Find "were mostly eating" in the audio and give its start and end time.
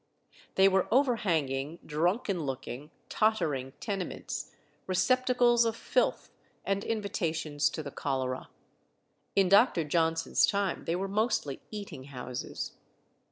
10.95-12.05